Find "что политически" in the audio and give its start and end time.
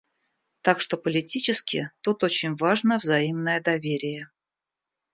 0.81-1.91